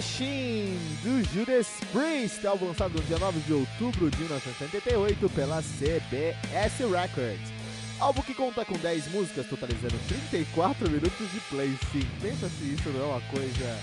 [0.00, 6.78] Machine, do Judas Priest, álbum lançado no dia 9 de outubro de 1978 pela CBS
[6.90, 7.52] Records.
[7.98, 11.76] Álbum que conta com 10 músicas, totalizando 34 minutos de play.
[11.92, 13.78] Sim, pensa se isso não é uma coisa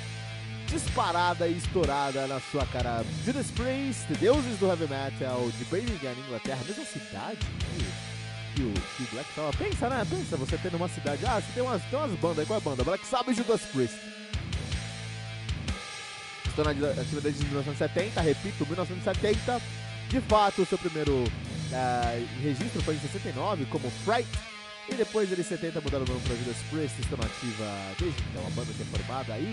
[0.65, 3.05] disparada e estourada na sua cara.
[3.23, 7.37] Judas Priest, deuses do heavy metal de Birmingham, Inglaterra, mesma cidade
[8.55, 9.57] que, o, que o Black Sabbath.
[9.57, 10.07] Pensa, né?
[10.09, 11.23] Pensa, você tendo uma cidade.
[11.27, 12.83] Ah, você tem umas, tem umas bandas aí, qual é a banda?
[12.83, 13.99] Black Sabbath e Judas Priest.
[16.57, 19.61] Estou na ativa desde 1970, repito, 1970.
[20.09, 24.27] De fato, o seu primeiro uh, registro foi em 69 como Fright.
[24.89, 27.69] E depois eles 70 mudaram o nome para Judas Priest, estão ativa
[27.99, 28.47] desde então.
[28.47, 29.51] A banda que é formada aí.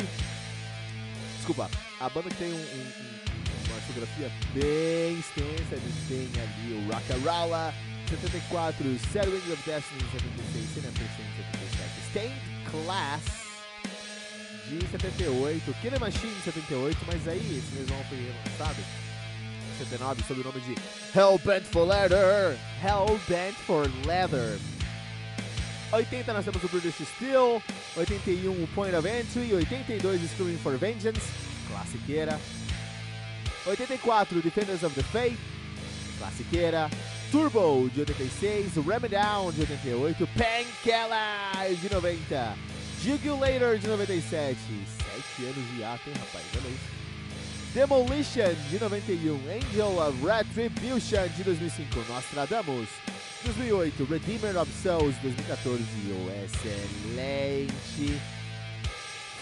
[1.36, 1.70] Desculpa,
[2.00, 5.74] a banda que tem um, um, um, uma discografia bem extensa.
[5.76, 7.74] Eles têm ali o Rock'n'Rolla,
[8.08, 8.82] 74,
[9.12, 12.40] Sad Wings of Destiny, 76, Sin After Sin, 77, Stained
[12.70, 13.43] Class
[14.68, 20.22] de 78, Killer Machine de 78, mas aí esse mesmo álbum foi relançado em 79
[20.26, 20.74] sob o nome de
[21.18, 22.56] Hellbent for Leather.
[22.82, 24.58] Hellbent for Leather.
[25.92, 27.62] 80 nós temos o British Steel,
[27.96, 31.20] 81 o Point of Entry, 82 Screaming for Vengeance,
[31.68, 32.40] classiqueira.
[33.66, 35.38] 84 Defenders of the Faith,
[36.18, 36.90] classiqueira.
[37.30, 42.73] Turbo de 86, Ram Down de 88, Painkiller de 90.
[43.04, 44.56] Jugulator de 97,
[45.36, 46.42] 7 anos de ato, hein, rapaz?
[46.56, 46.88] Olha isso.
[47.74, 52.88] Demolition de 91, Angel of Retribution de 2005, Nostradamus.
[53.44, 55.82] 2008, Redeemer of Souls 2014,
[56.12, 58.18] o excelente.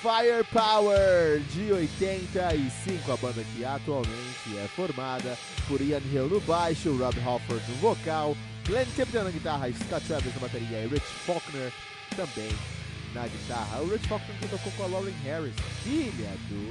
[0.02, 7.16] Firepower de 85, a banda que atualmente é formada por Ian Hill no baixo, Rob
[7.20, 8.36] Halford no vocal,
[8.66, 11.72] Glenn Tipton na guitarra, Scott Travis na bateria e Rich Faulkner
[12.16, 12.81] também
[13.14, 13.80] na guitarra.
[13.80, 16.70] O Rich Faulkner que tocou com a Lauren Harris, filha do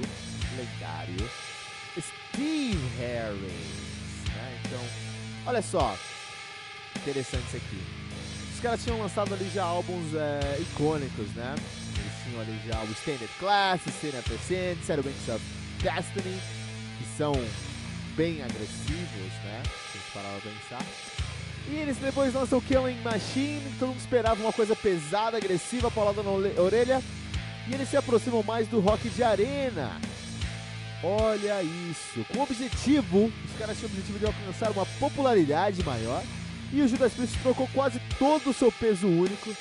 [0.56, 1.30] lendário
[2.00, 4.28] Steve Harris.
[4.34, 4.60] Né?
[4.64, 4.80] Então,
[5.46, 5.96] olha só,
[6.96, 7.82] interessante isso aqui.
[8.54, 11.54] Os caras tinham lançado ali já álbuns é, icônicos, né?
[11.98, 15.44] Eles tinham ali já o Standard Class, After Sin, Zero Wings of
[15.82, 16.40] Destiny,
[16.98, 17.32] que são
[18.16, 19.62] bem agressivos, né?
[19.64, 21.21] Se a gente parar pra pensar.
[21.68, 26.22] E eles depois lançam o Killing Machine, todo mundo esperava uma coisa pesada, agressiva, paulada
[26.22, 27.02] na orelha.
[27.68, 30.00] E eles se aproximam mais do rock de arena.
[31.02, 32.24] Olha isso.
[32.32, 36.22] Com o objetivo, os caras tinham o objetivo de alcançar uma popularidade maior.
[36.72, 39.54] E o Judas Priest trocou quase todo o seu peso único.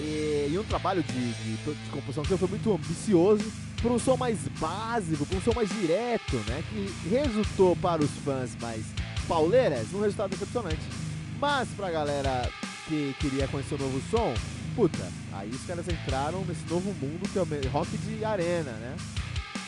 [0.00, 3.44] E, e um trabalho de, de, de composição que foi muito ambicioso.
[3.80, 6.64] Por um som mais básico, por um som mais direto, né?
[6.70, 8.84] Que resultou para os fãs mais
[9.28, 11.03] pauleiras num resultado decepcionante.
[11.44, 12.50] Mas pra galera
[12.88, 14.32] que queria conhecer o novo som,
[14.74, 18.96] puta, aí os caras entraram nesse novo mundo que é o rock de arena, né?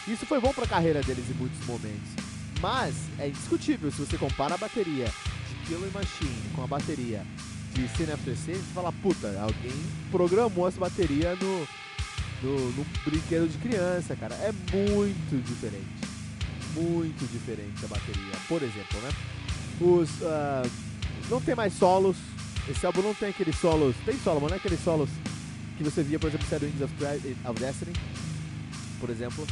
[0.09, 2.09] Isso foi bom pra carreira deles em muitos momentos.
[2.63, 7.27] Mas é indiscutível se você compara a bateria de Killer Machine com a bateria
[7.75, 9.77] de Sin After você fala, puta, alguém
[10.11, 11.69] programou essa bateria no,
[12.43, 14.35] no, no brinquedo de criança, cara.
[14.37, 15.85] É muito diferente.
[16.75, 18.33] Muito diferente a bateria.
[18.49, 19.11] Por exemplo, né?
[19.79, 20.09] Os.
[20.23, 20.96] Uh,
[21.31, 22.17] não tem mais solos.
[22.69, 23.95] Esse álbum não tem aqueles solos.
[24.05, 25.09] Tem solo, mas não é aqueles solos
[25.77, 26.95] que você via, por exemplo, no Wings of,
[27.49, 27.93] of Destiny,
[28.99, 29.47] por exemplo.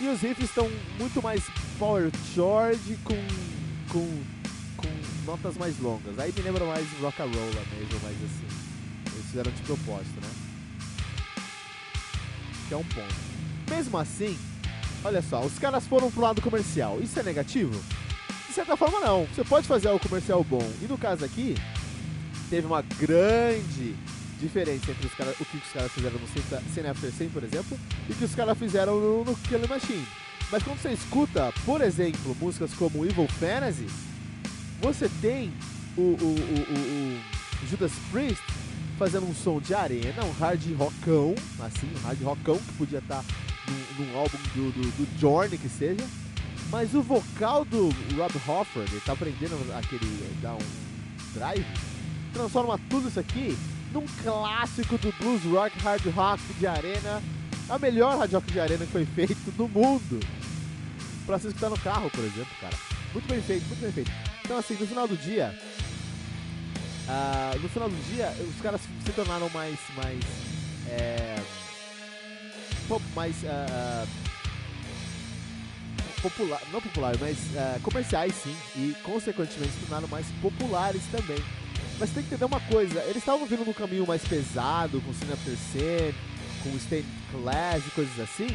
[0.00, 1.42] E os riffs estão muito mais
[1.78, 3.14] power chord com,
[3.90, 4.22] com,
[4.76, 6.18] com notas mais longas.
[6.18, 10.30] Aí me lembra mais rock and roll mesmo, mas assim, eles fizeram de propósito, né?
[12.68, 13.14] Que é um ponto.
[13.70, 14.38] Mesmo assim,
[15.04, 17.00] olha só, os caras foram pro lado comercial.
[17.00, 17.80] Isso é negativo?
[18.52, 19.24] De certa forma, não.
[19.24, 20.62] Você pode fazer o comercial bom.
[20.82, 21.56] E no caso aqui,
[22.50, 23.96] teve uma grande
[24.38, 27.78] diferença entre os cara, o que os caras fizeram no Sin After Sin, por exemplo,
[28.06, 30.06] e o que os caras fizeram no, no Killer Machine.
[30.50, 33.86] Mas quando você escuta, por exemplo, músicas como Evil Fantasy,
[34.82, 35.50] você tem
[35.96, 38.42] o, o, o, o Judas Priest
[38.98, 43.24] fazendo um som de arena, um hard rockão, assim, um hard rockão que podia estar
[43.66, 46.04] num, num álbum do, do, do Journey que seja.
[46.72, 51.66] Mas o vocal do Rob Hofford, ele tá aprendendo aquele dar um drive,
[52.32, 53.54] transforma tudo isso aqui
[53.92, 57.22] num clássico do blues rock, hard rock de arena,
[57.68, 60.18] a melhor hard rock de arena que foi feito no mundo.
[61.26, 62.74] Pra se escutar no carro, por exemplo, cara.
[63.12, 64.10] Muito bem feito, muito bem feito.
[64.42, 65.54] Então assim, no final do dia,
[67.06, 70.24] uh, no final do dia, os caras se tornaram mais, mais,
[70.88, 71.36] é,
[73.14, 74.31] mais uh,
[76.22, 81.42] popular, não popular, mas uh, comerciais sim, e consequentemente se tornaram mais populares também.
[81.98, 85.32] Mas tem que entender uma coisa, eles estavam vindo num caminho mais pesado, com Cine
[85.32, 86.14] After Sin,
[86.62, 88.48] com Stained Class e coisas assim,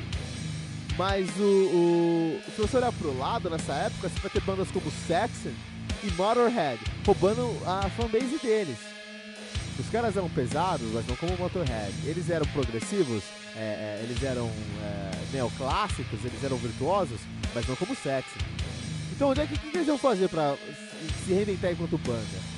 [0.98, 4.92] mas o, o, se você olhar pro lado nessa época, você vai ter bandas como
[5.08, 5.52] Saxon
[6.04, 8.78] e Motorhead roubando a fanbase deles.
[9.80, 11.94] Os caras eram pesados, mas não como Motorhead.
[12.04, 13.24] Eles eram progressivos,
[13.56, 17.20] é, é, eles eram é, neoclássicos, eles eram virtuosos,
[17.54, 18.40] mas não como Saxon.
[19.12, 20.56] Então, onde é que, que eles iam fazer para
[21.26, 22.58] se reinventar enquanto banda?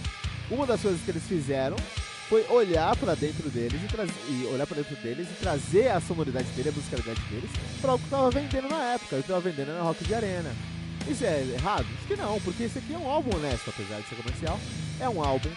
[0.50, 1.78] Uma das coisas que eles fizeram
[2.28, 6.48] foi olhar para dentro deles e, e olhar para dentro deles e trazer a sonoridade
[6.50, 7.50] dele, a musicalidade deles,
[7.82, 10.54] para o que tava vendendo na época, o que tava vendendo na Rock de Arena.
[11.08, 11.88] Isso é errado?
[11.98, 14.60] Acho que não, porque esse aqui é um álbum honesto, apesar de ser comercial,
[15.00, 15.50] é um álbum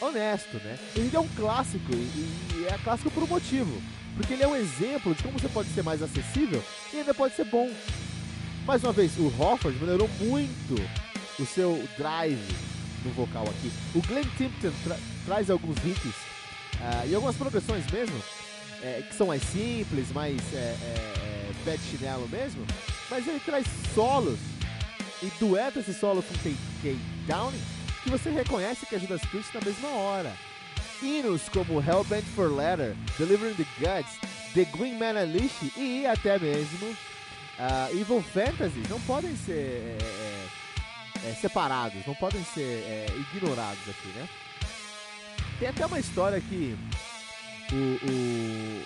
[0.00, 0.78] honesto, né?
[0.94, 3.80] Ele é um clássico e, e é clássico por um motivo,
[4.16, 6.62] porque ele é um exemplo de como você pode ser mais acessível
[6.92, 7.70] e ainda pode ser bom.
[8.68, 10.74] Mais uma vez, o Hofford melhorou muito
[11.40, 12.38] o seu drive,
[13.02, 13.72] no vocal aqui.
[13.94, 14.94] O Glenn Tipton tra
[15.24, 18.22] traz alguns hits uh, e algumas progressões mesmo,
[18.82, 20.76] é, que são mais simples, mais é,
[21.66, 22.66] é, chinelo mesmo,
[23.08, 24.38] mas ele traz solos
[25.22, 27.62] e dueta esses solos com Kate Downing
[28.02, 30.36] que você reconhece que ajuda as Priest na mesma hora.
[31.02, 34.18] Hinos como Hellbent for Letter, Delivering the Guts,
[34.52, 36.94] The Green Man Unleashed e até mesmo
[37.58, 39.98] uh, Evil Fantasy não podem ser é,
[41.24, 44.28] é, é, separados, não podem ser é, ignorados aqui, né?
[45.58, 46.76] Tem até uma história que
[47.72, 47.74] o,
[48.06, 48.84] o,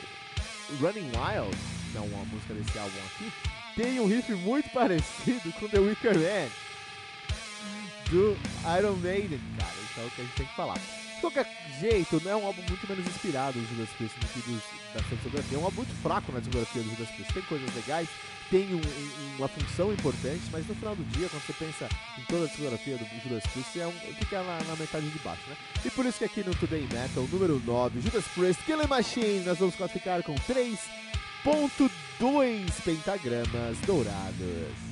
[0.80, 1.56] Running Wild,
[1.90, 3.32] que é uma música desse álbum aqui,
[3.76, 6.48] tem um riff muito parecido com The Wicker Man
[8.10, 8.36] do
[8.78, 9.74] Iron Maiden, cara.
[9.90, 10.78] Então é o que a gente tem que falar.
[11.22, 11.46] Qualquer
[11.78, 14.60] jeito, não é um álbum muito menos inspirado do Judas Priest do que dos,
[14.92, 15.18] da sua.
[15.56, 17.32] É um álbum muito fraco na discografia do Judas Priest.
[17.32, 18.08] Tem coisas legais,
[18.50, 21.88] tem um, um, uma função importante, mas no final do dia, quando você pensa
[22.18, 25.42] em toda a discografia do Judas Priest, é um, fica na, na metade de baixo,
[25.48, 25.56] né?
[25.84, 29.58] E por isso que aqui no Today Metal, número 9, Judas Priest, Killer Machine, nós
[29.58, 34.91] vamos classificar com 3.2 pentagramas dourados.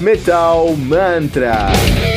[0.00, 2.15] Metal Mantra.